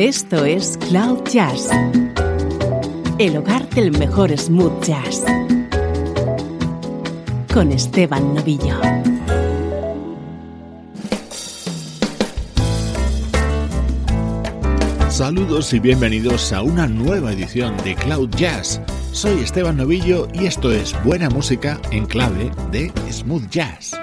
Esto 0.00 0.46
es 0.46 0.78
Cloud 0.88 1.28
Jazz, 1.30 1.68
el 3.18 3.36
hogar 3.36 3.68
del 3.68 3.92
mejor 3.98 4.34
smooth 4.34 4.82
jazz, 4.82 5.22
con 7.52 7.70
Esteban 7.70 8.34
Novillo. 8.34 8.80
Saludos 15.10 15.74
y 15.74 15.80
bienvenidos 15.80 16.50
a 16.54 16.62
una 16.62 16.86
nueva 16.86 17.34
edición 17.34 17.76
de 17.84 17.94
Cloud 17.94 18.30
Jazz. 18.30 18.80
Soy 19.12 19.40
Esteban 19.40 19.76
Novillo 19.76 20.28
y 20.32 20.46
esto 20.46 20.72
es 20.72 20.94
buena 21.04 21.28
música 21.28 21.78
en 21.90 22.06
clave 22.06 22.50
de 22.72 22.90
smooth 23.12 23.50
jazz. 23.50 24.00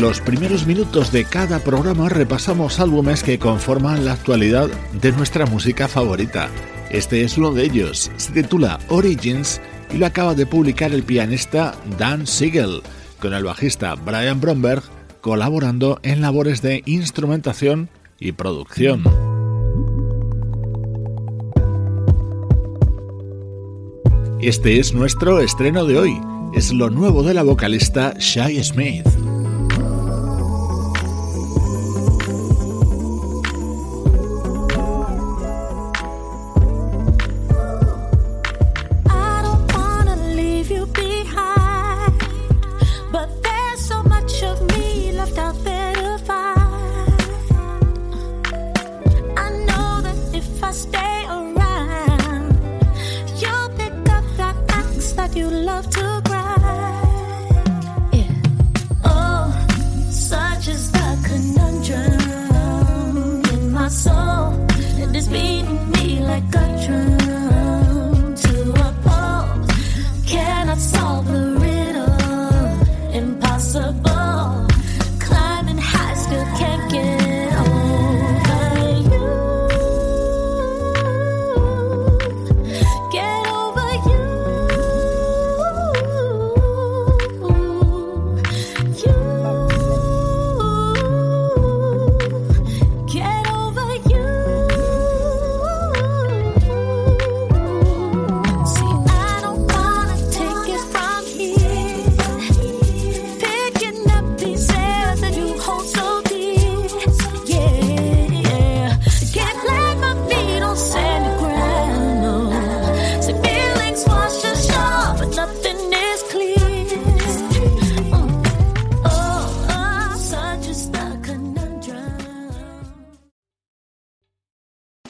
Los 0.00 0.18
primeros 0.22 0.66
minutos 0.66 1.12
de 1.12 1.26
cada 1.26 1.58
programa 1.58 2.08
repasamos 2.08 2.80
álbumes 2.80 3.22
que 3.22 3.38
conforman 3.38 4.06
la 4.06 4.14
actualidad 4.14 4.70
de 4.94 5.12
nuestra 5.12 5.44
música 5.44 5.88
favorita. 5.88 6.48
Este 6.90 7.22
es 7.22 7.36
uno 7.36 7.52
de 7.52 7.64
ellos, 7.64 8.10
se 8.16 8.32
titula 8.32 8.78
Origins 8.88 9.60
y 9.92 9.98
lo 9.98 10.06
acaba 10.06 10.34
de 10.34 10.46
publicar 10.46 10.92
el 10.92 11.02
pianista 11.02 11.74
Dan 11.98 12.26
Siegel, 12.26 12.80
con 13.20 13.34
el 13.34 13.44
bajista 13.44 13.94
Brian 13.94 14.40
Bromberg 14.40 14.82
colaborando 15.20 16.00
en 16.02 16.22
labores 16.22 16.62
de 16.62 16.82
instrumentación 16.86 17.90
y 18.18 18.32
producción. 18.32 19.04
Este 24.40 24.80
es 24.80 24.94
nuestro 24.94 25.40
estreno 25.40 25.84
de 25.84 25.98
hoy. 25.98 26.18
Es 26.54 26.72
lo 26.72 26.88
nuevo 26.88 27.22
de 27.22 27.34
la 27.34 27.42
vocalista 27.42 28.14
Shai 28.18 28.64
Smith. 28.64 29.06